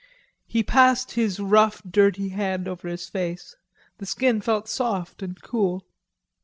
[0.47, 3.55] He passed his rough dirty, hand over his face.
[3.99, 5.85] The skin felt soft and cool.